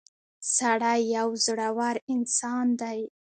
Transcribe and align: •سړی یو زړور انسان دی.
•سړی 0.55 0.99
یو 1.15 1.29
زړور 1.45 1.95
انسان 2.13 2.65
دی. 2.81 2.99